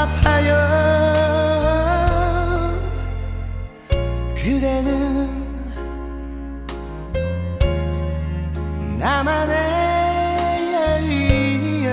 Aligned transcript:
아파요. 0.00 0.50
그대는 4.34 5.28
나만의 8.98 9.54
여인이여 10.74 11.90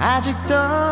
아직도 0.00 0.89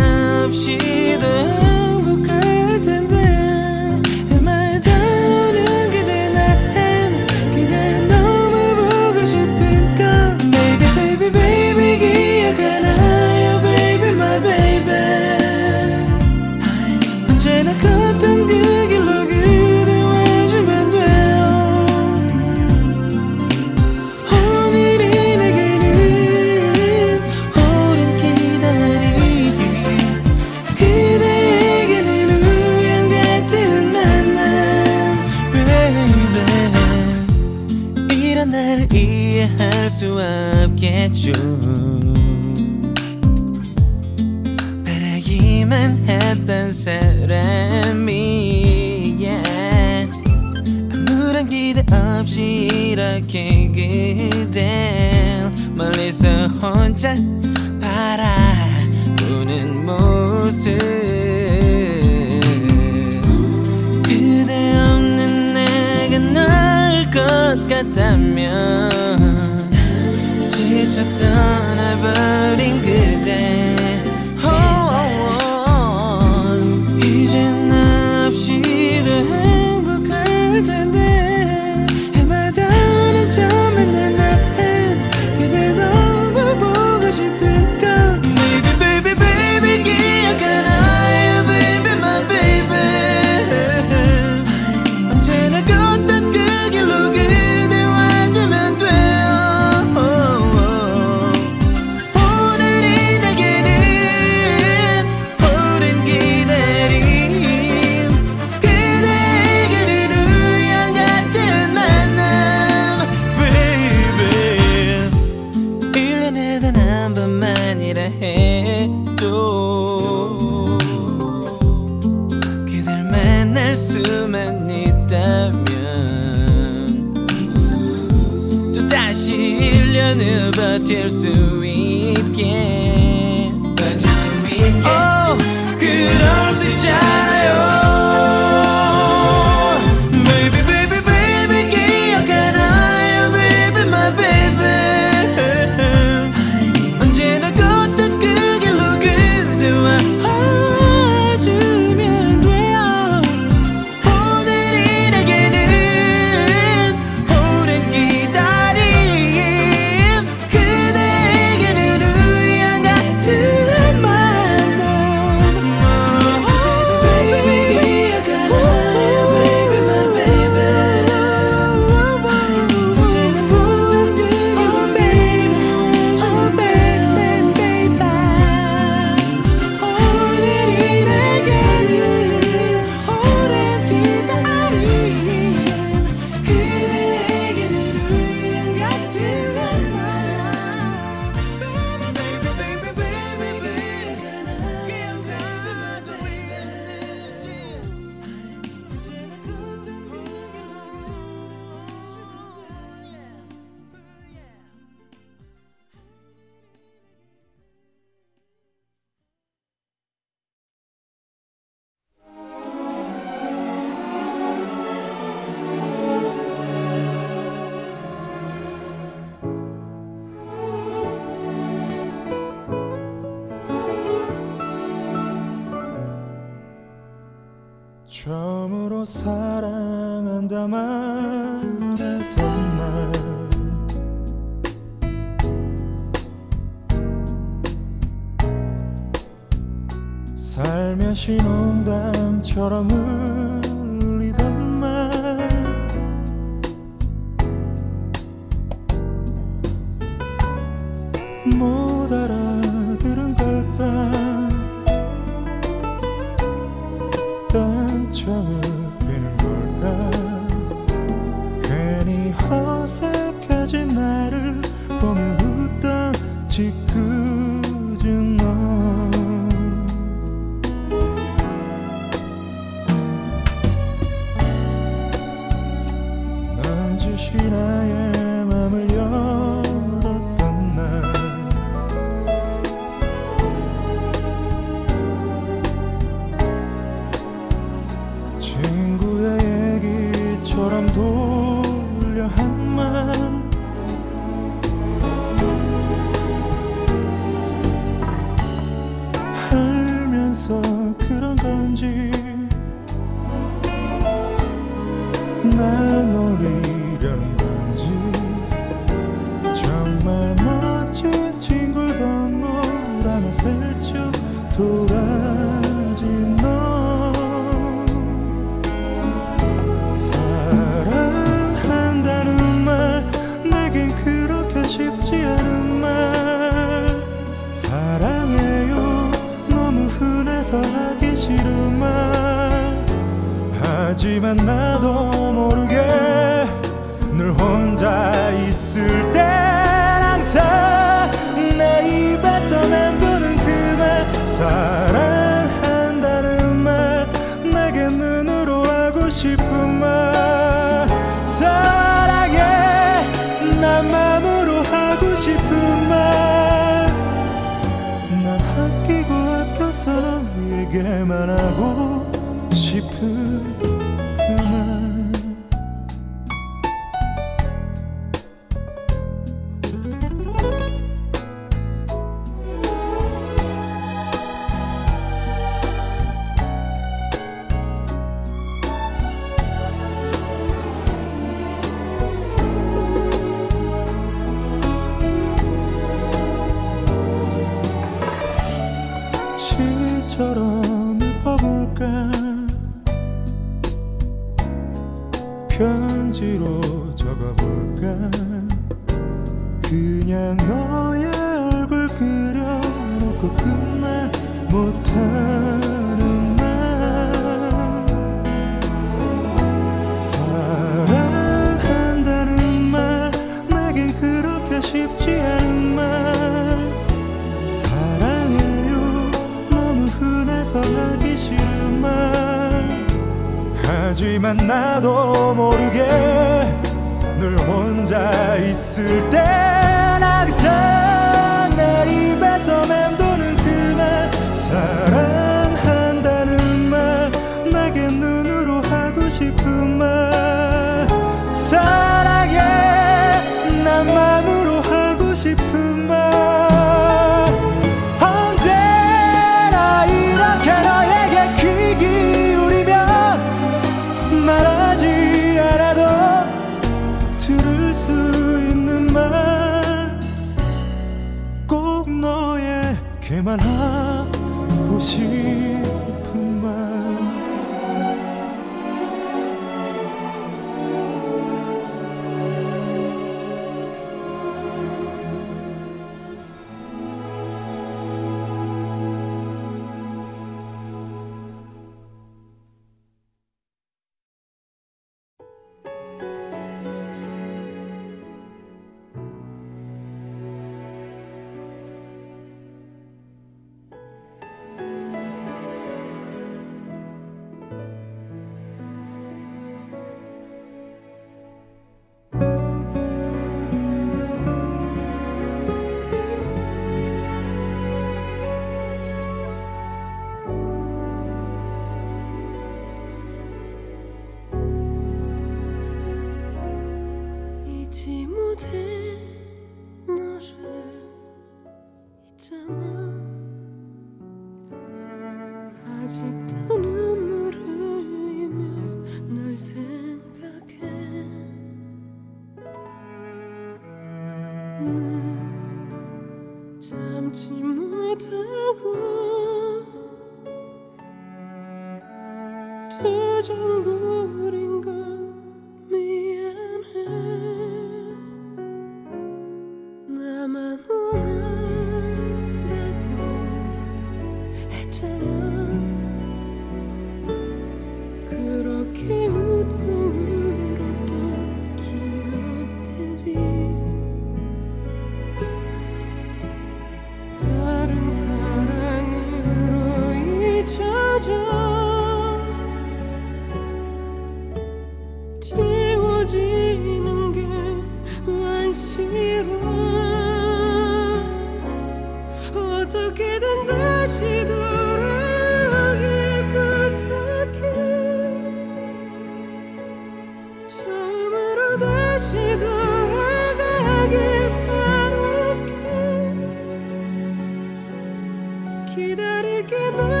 기다릴게 598.75 599.71
너 599.71 600.00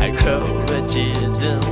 I 0.00 0.14
koracıdım 0.14 1.68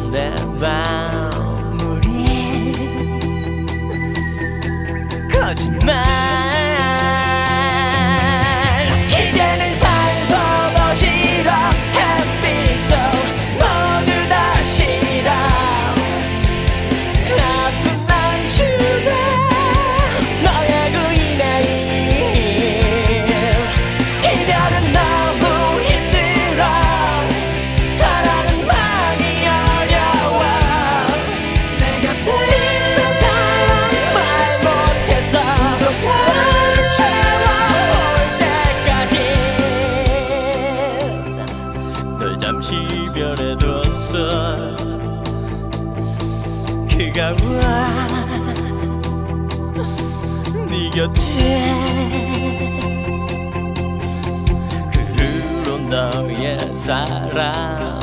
사람 56.87 57.99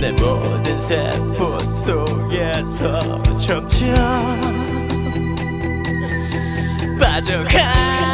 내 0.00 0.10
모든 0.12 0.80
세포 0.80 1.58
속에서 1.58 2.98
점점 3.36 4.40
빠져가. 6.98 8.07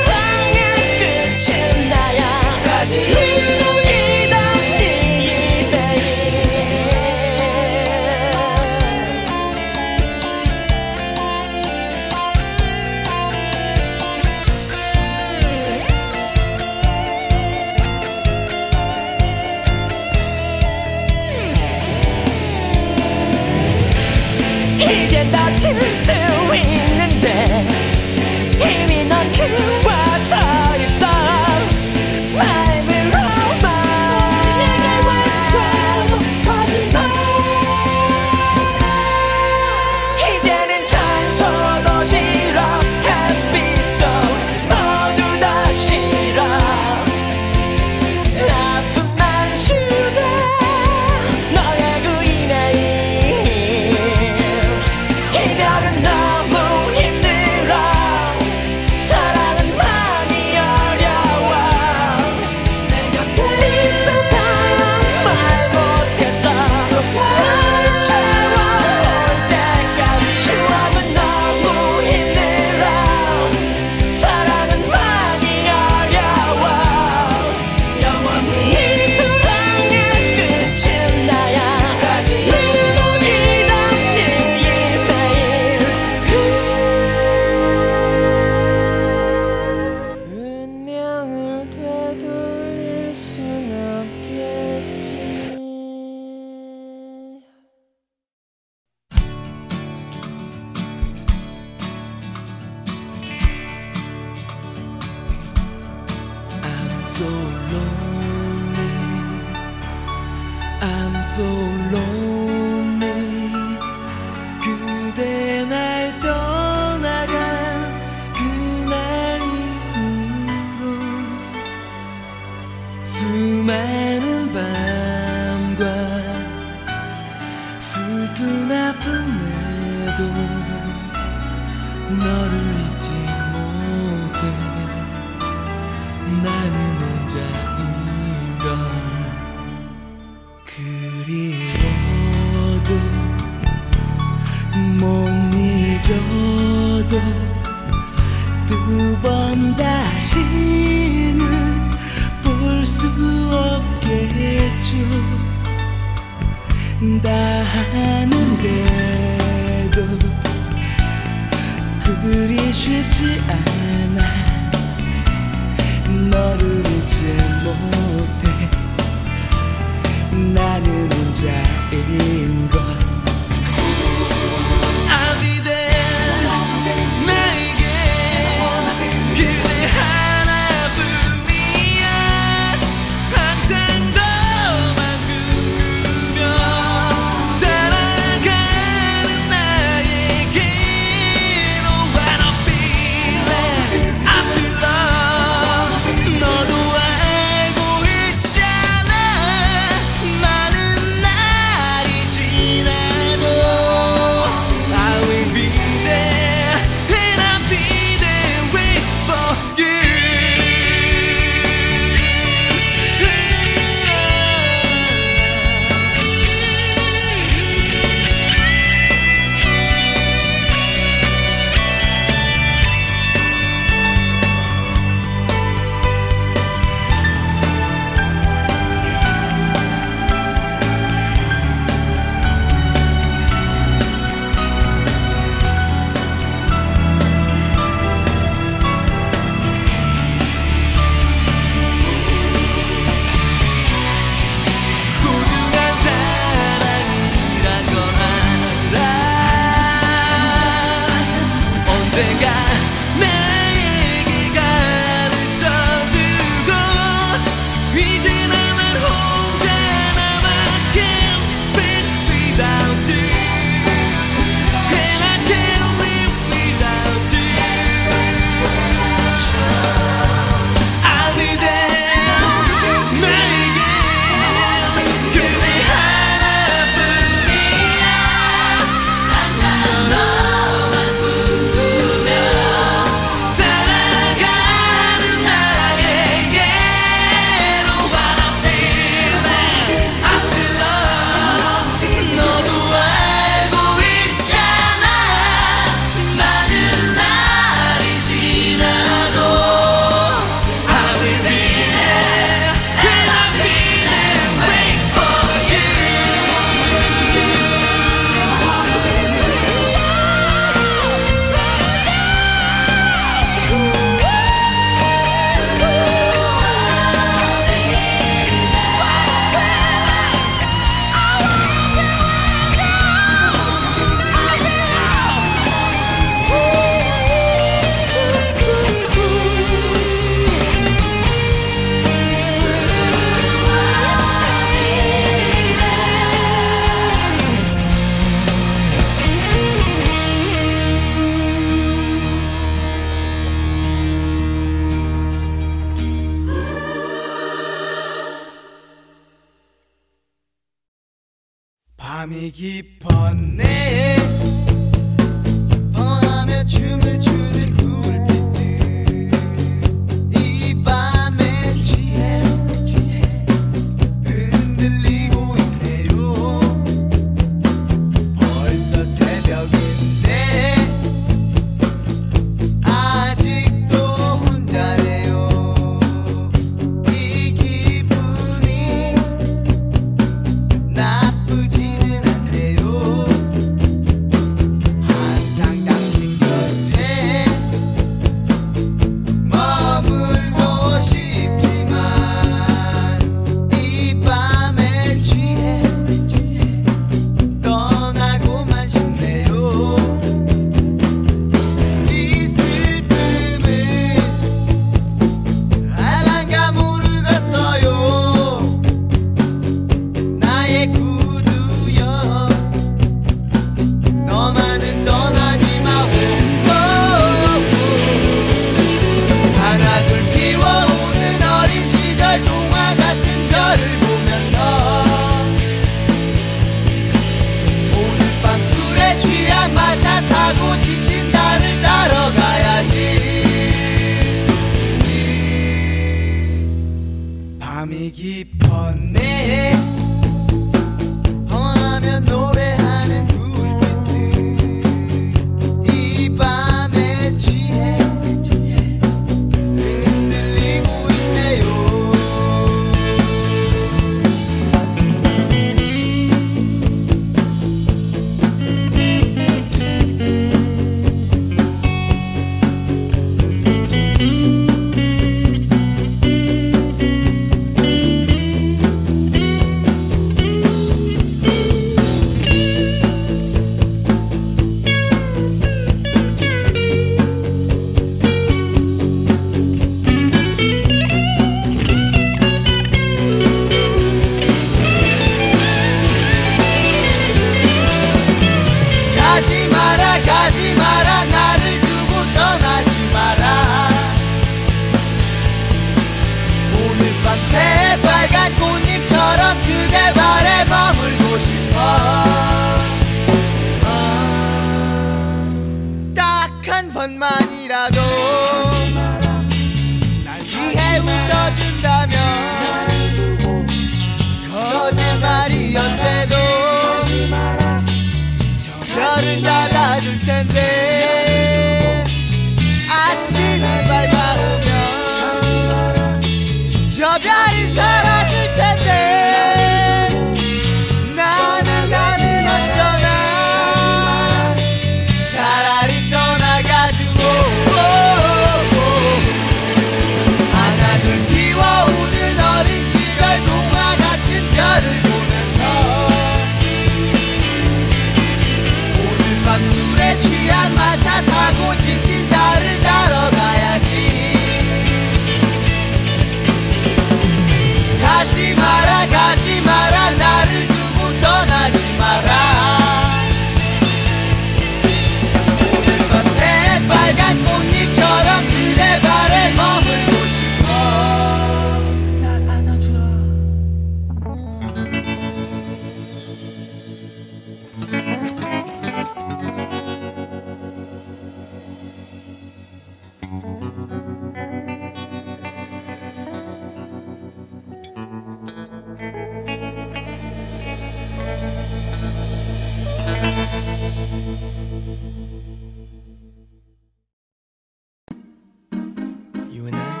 You 599.50 599.66
and 599.66 599.76
I? 599.76 600.00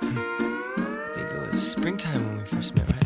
I 0.02 1.10
think 1.14 1.30
it 1.30 1.52
was 1.52 1.70
springtime 1.70 2.26
when 2.26 2.38
we 2.38 2.44
first 2.46 2.74
met, 2.74 2.90
right? 2.90 3.03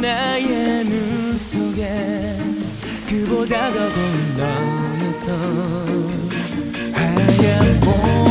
나의 0.00 0.84
눈 0.84 1.36
속에 1.36 2.36
그보다 3.08 3.68
더 3.68 3.74
고운 3.74 4.36
너의 4.36 5.12
손 5.12 6.30
하얀 6.94 7.80
봄. 7.80 8.27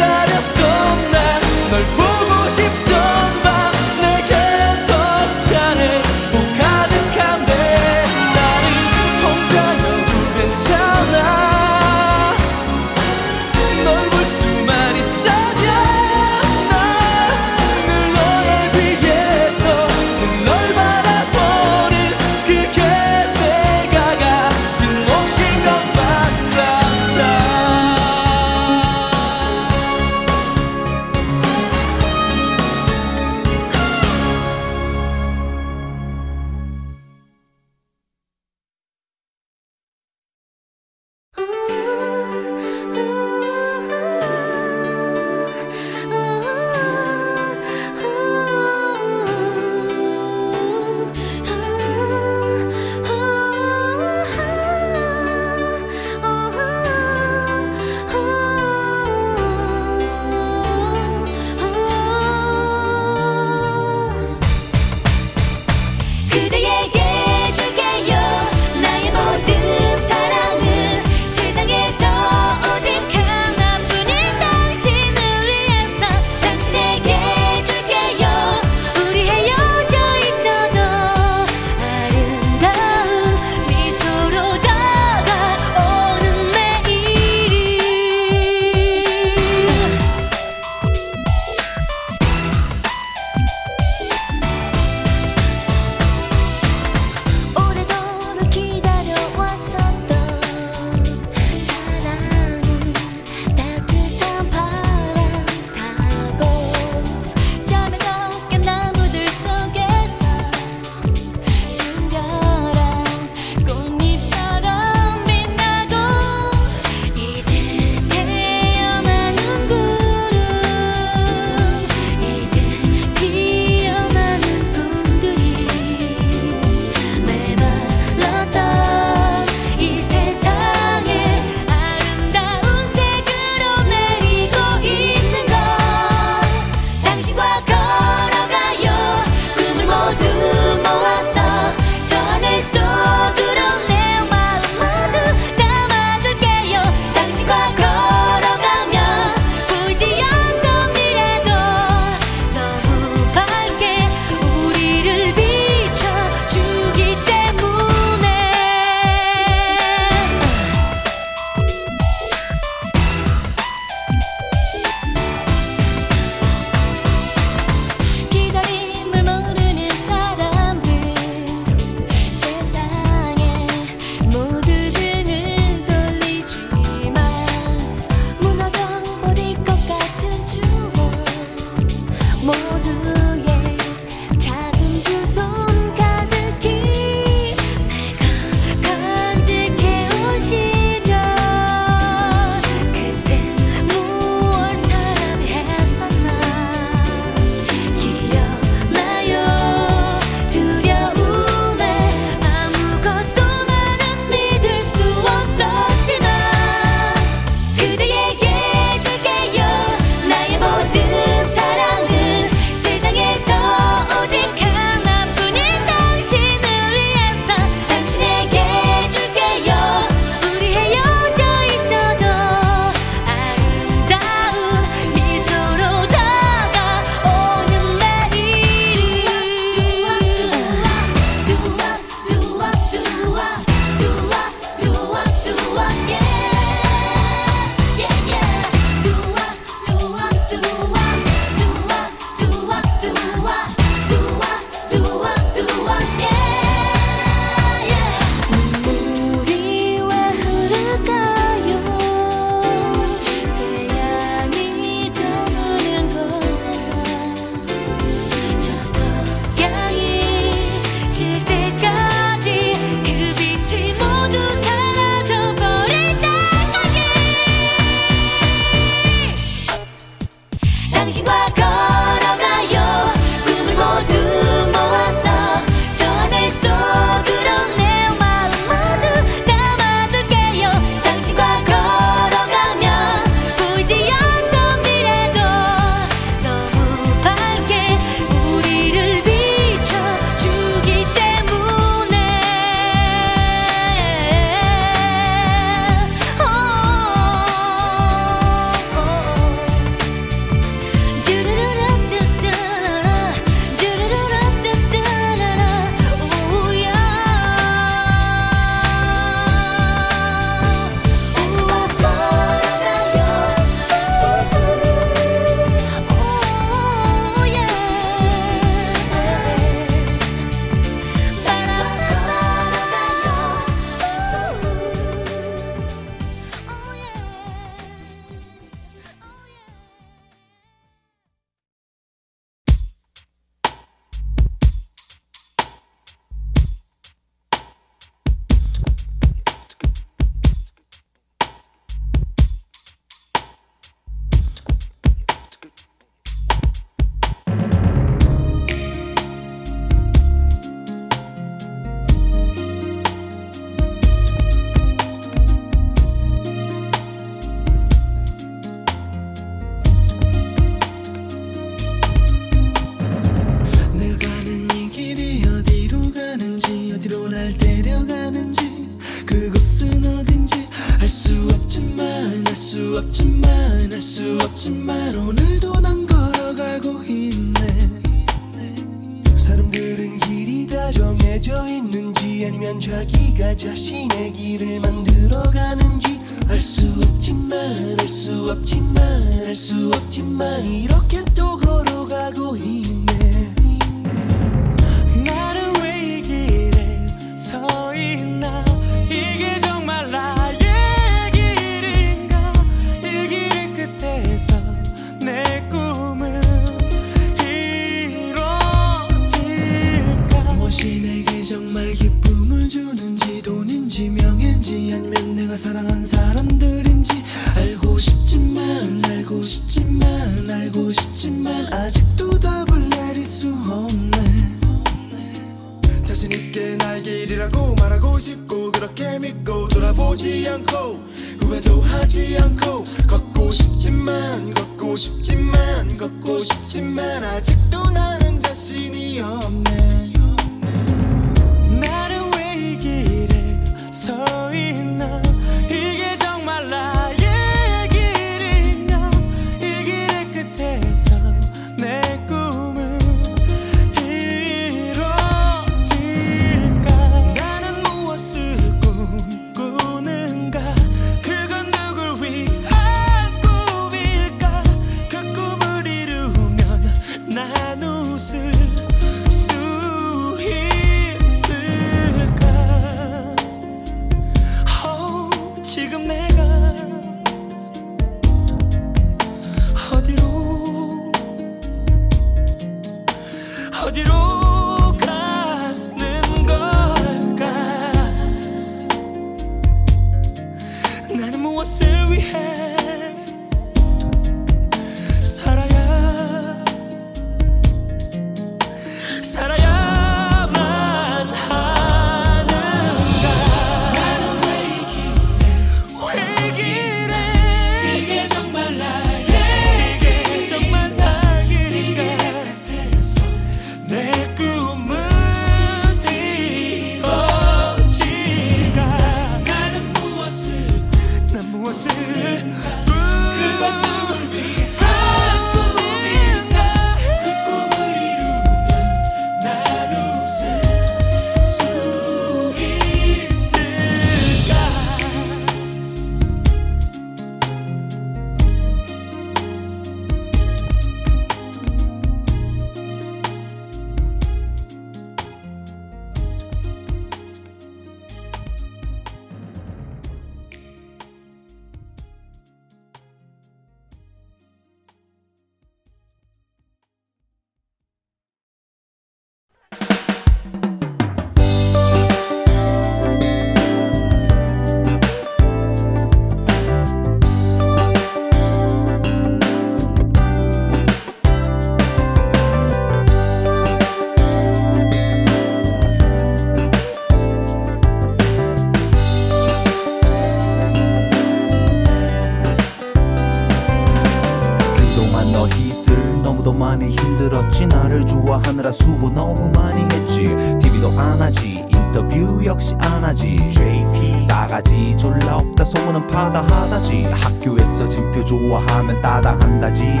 끝까지 599.70 600.00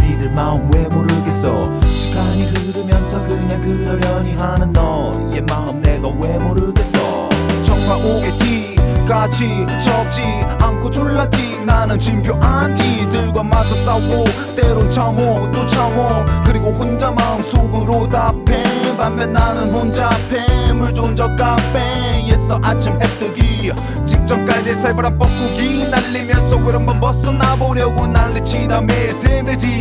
니들 0.00 0.30
마음 0.30 0.70
왜 0.72 0.86
모르겠어? 0.88 1.80
시간이 1.82 2.44
흐르면서 2.44 3.22
그냥 3.24 3.60
그러려니 3.60 4.34
하는 4.34 4.72
너의 4.72 5.42
마음 5.42 5.80
내가 5.80 6.08
왜 6.08 6.38
모르겠어? 6.38 7.28
정말 7.62 7.96
오겠지 8.04 8.76
같이 9.06 9.66
적지 9.82 10.22
않고 10.60 10.90
졸랐지. 10.90 11.64
나는 11.64 11.98
진표 11.98 12.34
안티들과 12.34 13.42
맞서 13.42 13.74
싸우고 13.74 14.24
때론 14.54 14.90
참호 14.90 15.50
또 15.50 15.66
참호. 15.66 16.24
그리고 16.44 16.70
혼자 16.70 17.10
마음속으로 17.10 18.08
답해. 18.08 18.62
반면 18.96 19.32
나는 19.32 19.70
혼자 19.72 20.10
패. 20.30 20.57
카페 20.68 20.72
물 20.72 20.94
좋은 20.94 21.16
저 21.16 21.34
카페에서 21.34 22.60
아침 22.62 22.92
해 23.00 23.06
뜨기. 23.18 23.72
직접까지 24.04 24.74
살벌한 24.74 25.18
뻐꾸기. 25.18 25.88
날리면서 25.90 26.56
울 26.56 26.74
한번 26.74 27.00
벗어나보려고 27.00 28.06
난리치다. 28.06 28.82
매일 28.82 29.12
세대지. 29.12 29.80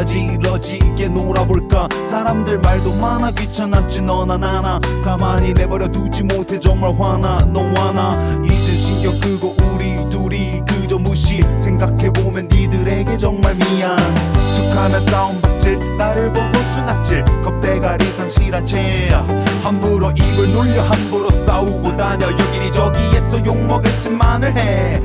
짜질러지게 0.00 1.08
놀아볼까? 1.08 1.86
사람들 2.02 2.58
말도 2.58 2.94
많아 2.94 3.30
귀찮았지 3.32 4.00
너나 4.02 4.38
나나. 4.38 4.80
가만히 5.04 5.52
내버려 5.52 5.88
두지 5.88 6.22
못해 6.22 6.58
정말 6.58 6.94
화나 6.98 7.38
너와 7.46 7.92
나. 7.92 8.40
이제 8.42 8.72
신경 8.72 9.12
끄고 9.20 9.54
우리 9.74 10.08
둘이 10.08 10.62
그저 10.66 10.98
무시 10.98 11.44
생각해보면 11.56 12.48
니들에게 12.48 13.18
정말 13.18 13.54
미안. 13.56 13.98
툭하면 14.56 15.00
싸움 15.02 15.40
박질 15.42 15.96
나를 15.98 16.32
보고 16.32 16.58
수납질. 16.72 17.22
겁대가리 17.44 18.04
상실한 18.12 18.64
채 18.64 19.10
함부로 19.62 20.10
입을 20.12 20.52
놀려 20.54 20.82
함부로 20.82 21.30
싸우고 21.30 21.94
다녀. 21.98 22.26
여기니 22.26 22.72
저기에서 22.72 23.44
욕먹을 23.44 24.00
짓만을 24.00 24.56
해 24.56 25.00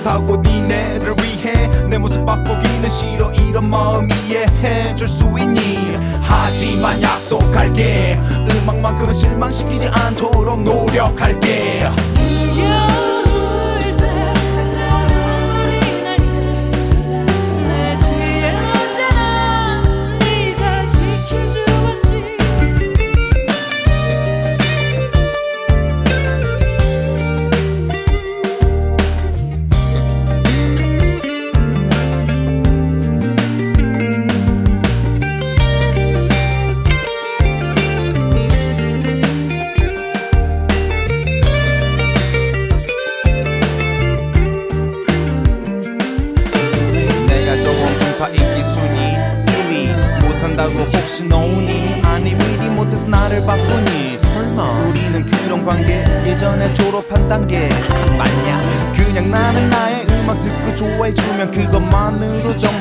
그렇다고 0.00 0.36
니네를 0.36 1.14
위해 1.18 1.68
내 1.88 1.98
모습 1.98 2.24
바꾸기는 2.24 2.88
싫어 2.88 3.30
이런 3.32 3.68
마음 3.68 4.08
이해해줄 4.10 5.06
수 5.06 5.24
있니? 5.38 5.96
하지만 6.22 7.00
약속할게. 7.02 8.18
음악만큼은 8.48 9.12
실망시키지 9.12 9.88
않도록 9.88 10.62
노력할게. 10.62 11.80
겨 11.80 12.79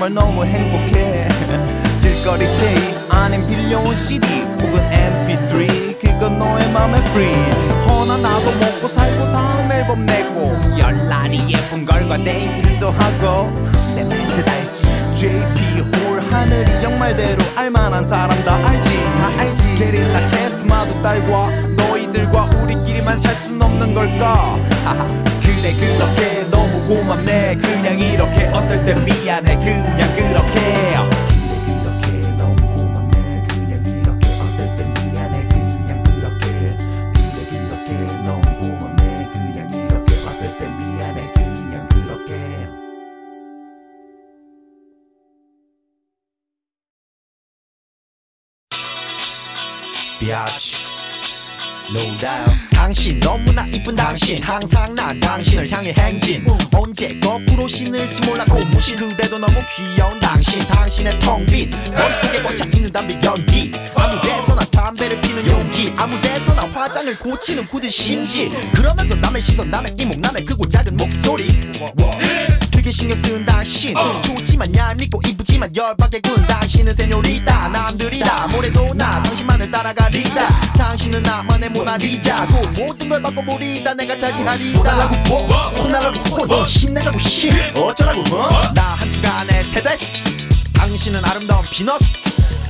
너무 0.10 0.46
행복해. 0.46 1.28
길거리 2.02 2.46
테이프 2.58 3.08
아닌 3.14 3.46
빌려온 3.48 3.96
CD 3.96 4.28
혹은 4.62 4.82
MP3 4.92 6.00
그건 6.00 6.40
너의 6.40 6.72
맘의 6.72 7.02
free. 7.10 7.34
허나 7.88 8.18
나도 8.18 8.52
먹고 8.60 8.88
살고 8.88 9.32
다음 9.32 9.72
앨범 9.72 10.06
내고 10.06 10.56
열날이 10.78 11.42
예쁜 11.54 11.86
걸과 11.86 12.18
데이트도 12.24 12.92
하고. 12.92 13.50
내 13.96 14.04
멘트 14.04 14.50
알지. 14.50 14.88
JP 15.16 15.80
홀 16.06 16.20
하늘이 16.32 16.84
영말대로 16.84 17.38
알만한 17.56 18.04
사람 18.04 18.30
다 18.44 18.56
알지. 18.68 18.90
다 19.18 19.32
알지. 19.38 19.76
게릴라 19.78 20.28
캐스마도 20.30 21.02
딸과 21.02 21.50
너희들과 21.78 22.50
우리끼리만 22.62 23.20
살 23.20 23.36
순 23.36 23.62
없는 23.62 23.94
걸까 23.94 24.58
그래 25.62 25.74
그렇게. 25.74 26.44
너무 26.50 26.88
고맙네. 26.88 27.58
그냥 27.58 28.00
이렇게. 28.00 28.46
어떨 28.48 28.86
땐 28.86 29.04
미안해. 29.04 29.56
그냥 29.56 30.16
그렇게. 30.16 30.70
비아치 50.20 50.76
No 51.92 52.02
doubt 52.20 52.69
당신 52.90 53.20
너무나 53.20 53.68
이쁜 53.68 53.96
당신. 53.96 54.42
항상 54.42 54.96
난 54.96 55.20
당신을 55.20 55.70
향해 55.70 55.94
행진. 55.96 56.44
언제 56.74 57.08
거꾸로 57.20 57.68
신을지 57.68 58.26
몰라 58.26 58.44
고무신 58.46 58.96
그래도 59.16 59.38
너무 59.38 59.54
귀여운 59.76 60.20
당신. 60.20 60.60
당신의 60.62 61.20
텅빈 61.20 61.70
머릿속에 61.70 62.42
꽉 62.42 62.58
차 62.58 62.66
있는 62.74 62.92
담배 62.92 63.14
연기. 63.24 63.72
아무 63.94 64.20
데서나 64.24 64.62
담배를 64.72 65.22
피는 65.22 65.48
용기. 65.52 65.94
아무 65.98 66.20
데서나 66.20 66.64
화장을 66.64 67.16
고치는 67.20 67.68
굳은 67.68 67.90
심지. 67.92 68.50
그러면서 68.74 69.14
남의 69.18 69.40
시선 69.40 69.70
남의 69.70 69.94
이목 70.00 70.20
남의 70.20 70.44
크고 70.46 70.68
작은 70.68 70.98
목소리 70.98 71.48
되게 72.90 72.92
신경 72.92 73.22
쓰는 73.22 73.46
당신. 73.46 73.94
좋지만 74.24 74.76
얄밉고 74.76 75.22
이쁘지만 75.28 75.70
열받게 75.76 76.22
군 76.22 76.36
당신은 76.48 76.96
세뇨리다. 76.96 77.68
남들이 77.70 78.20
다. 78.20 78.48
뭐래도 78.48 78.92
나 78.96 79.22
당신만을 79.22 79.70
따라가리다. 79.70 80.50
당신은 80.74 81.22
나만의 81.22 81.70
모나리자. 81.70 82.48
고 82.48 82.62
모든 82.72 83.10
걸 83.10 83.22
바꿔버리다. 83.22 83.94
내가 83.94 84.18
차지하리다. 84.18 84.80
혼나라고 84.80 85.16
뭐? 85.28 85.48
혼나라고 85.70 86.20
혼? 86.20 86.66
힘내자고 86.66 87.20
힘 87.20 87.52
어쩌라고 87.76 88.22
어? 88.36 88.74
나 88.74 88.96
한순간에 88.96 89.62
세됐어 89.64 90.00
당신은 90.74 91.24
아름다운 91.26 91.62
피넛 91.72 92.02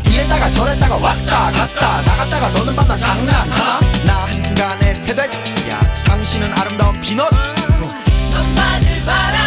이랬다가 0.05 0.51
저랬다가 0.51 0.97
왔다 0.97 1.51
갔다 1.51 2.01
나갔다가 2.01 2.49
너는 2.49 2.75
만나 2.75 2.95
장난하나 2.97 3.79
나 4.05 4.23
한순간에 4.25 4.93
세됐어 4.93 5.29
당신은 6.05 6.53
아름다운 6.53 6.99
피넛 6.99 7.29
너만을 8.31 9.05
바라 9.05 9.38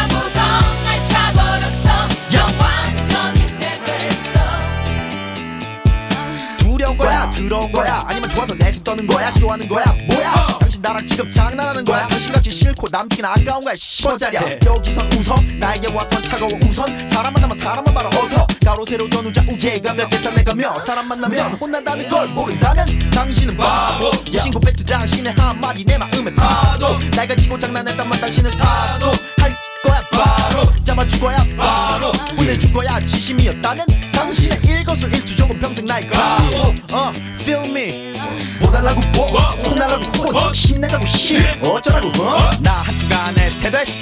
두려운 7.42 7.72
거야? 7.72 8.04
아니면 8.06 8.28
좋아서 8.30 8.54
내숭 8.54 8.84
떠는 8.84 9.06
거야? 9.06 9.30
싫어하는 9.32 9.66
거야? 9.68 9.84
뭐야 10.08 10.61
나랑 10.82 11.06
지금 11.06 11.32
장난하는 11.32 11.84
거야. 11.84 12.06
당신같이 12.08 12.50
싫고 12.50 12.88
남기긴 12.90 13.24
아까운 13.24 13.60
거야 13.60 13.74
씨발자리야. 13.76 14.58
여기선 14.66 15.12
웃어 15.12 15.36
나에게 15.58 15.92
와선 15.94 16.24
차가워. 16.24 16.50
우선 16.64 17.08
사람 17.10 17.32
만나면 17.32 17.56
사람만 17.58 17.94
바라. 17.94 18.08
어서 18.08 18.46
가로 18.64 18.84
세로 18.84 19.08
전우자. 19.08 19.42
우제가 19.48 19.94
몇 19.94 20.10
개사 20.10 20.30
내가며 20.30 20.80
사람 20.80 21.06
만나면 21.08 21.52
혼난다는 21.54 22.08
걸 22.08 22.26
모른다면 22.28 22.86
당신은 23.10 23.56
바보. 23.56 24.10
신고 24.38 24.58
뱉트 24.58 24.84
당신의 24.84 25.32
한마디 25.38 25.84
내 25.84 25.96
마음에 25.96 26.34
파도 26.34 26.98
날 27.14 27.28
가지고 27.28 27.58
장난했다만 27.58 28.20
당신은 28.20 28.50
타도 28.50 29.06
할 29.38 29.52
거야. 29.84 30.00
바로 30.10 30.84
잡아줄 30.84 31.20
거야. 31.20 31.46
바로 31.56 32.10
보내줄 32.36 32.72
거야. 32.72 32.98
진심이었다면 33.00 33.86
당신의 34.12 34.60
일거수 34.64 35.06
일투족은 35.06 35.60
평생 35.60 35.86
나의 35.86 36.08
가고 36.08 36.74
어 36.92 37.12
feel 37.40 37.66
me. 37.68 38.12
뭐 38.18 38.51
달라고 38.72 39.00
뭐? 39.14 39.38
혼나라고 39.64 40.02
혼 40.04 40.54
힘내자고 40.54 41.04
힘 41.06 41.40
어쩌라고 41.62 42.08
어? 42.22 42.50
나 42.60 42.72
한순간에 42.82 43.50
세됐어 43.50 43.92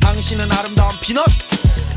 당신은 0.00 0.52
아름다운 0.52 0.90
피넛. 1.00 1.24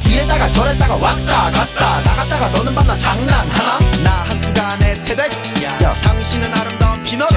이랬다가 0.08 0.50
저랬다가 0.50 0.96
왔다 0.96 1.52
갔다. 1.52 2.00
나갔다가 2.02 2.50
너는 2.50 2.74
만나 2.74 2.96
장난하나? 2.98 3.80
나 4.04 4.12
한순간에 4.30 4.94
세됐어 4.94 5.94
당신은 6.02 6.54
아름다운 6.54 7.04
피넛 7.04 7.28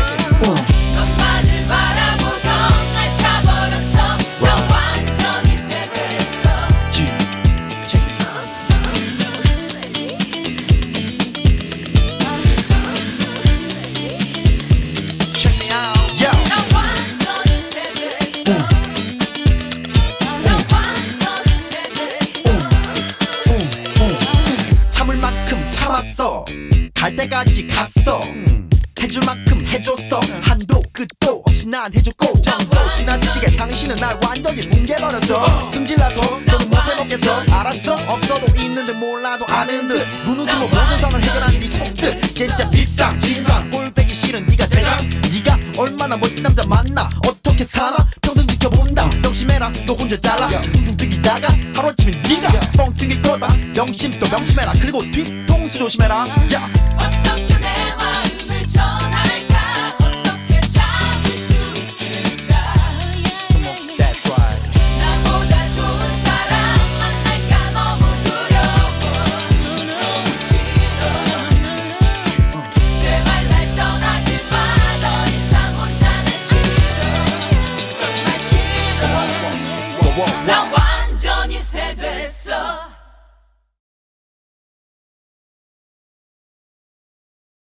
갈 26.99 27.15
때까지 27.15 27.65
갔어. 27.69 28.21
해줄 29.01 29.23
만큼 29.25 29.65
해줬어. 29.65 30.19
한도 30.43 30.68
끝도 30.99 31.41
없이 31.47 31.69
난 31.69 31.95
해줬고 31.95 32.43
정도 32.43 32.93
지난 32.93 33.21
시기에 33.23 33.57
당신은 33.57 33.95
날 33.95 34.19
완전히 34.27 34.67
뭉개버렸어. 34.67 35.71
승질나서 35.71 36.21
너는 36.45 36.71
못해먹겠어. 36.71 37.41
알았어? 37.53 37.95
없어도 37.95 38.47
있는 38.61 38.85
듯 38.85 38.97
몰라도 38.97 39.47
아는 39.47 39.87
듯. 39.87 40.05
눈웃음으로 40.25 40.67
모든 40.67 40.99
상을 40.99 41.21
해결한 41.21 41.51
네 41.51 41.61
속뜻. 41.61 42.35
진짜 42.35 42.69
밉상 42.71 43.21
진상 43.21 43.71
꼴배기 43.71 44.13
싫은 44.13 44.45
네가 44.47 44.67
대장. 44.67 45.09
네가 45.31 45.57
얼마나 45.77 46.17
멋진 46.17 46.43
남자 46.43 46.67
만나? 46.67 47.09
어떻게 47.29 47.63
사나 47.63 47.97
평생 48.21 48.45
지켜본다. 48.49 49.07
명심해라. 49.23 49.71
또 49.87 49.95
혼자 49.95 50.17
잘라. 50.17 50.49
뚱뚱이다가 50.49 51.47
하루아침에 51.77 52.11
네가 52.29 52.61
뻥 52.77 52.97
튕길 52.97 53.23
거다. 53.23 53.47
명심 53.73 54.19
또 54.19 54.29
명심해라. 54.31 54.73
그리고 54.81 55.01
뒤통수 55.03 55.79
조심해라. 55.79 56.25
야 56.55 56.69